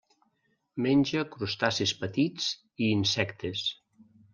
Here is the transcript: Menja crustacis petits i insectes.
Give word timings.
Menja 0.85 1.21
crustacis 1.37 1.95
petits 2.03 2.51
i 2.67 2.93
insectes. 2.99 3.69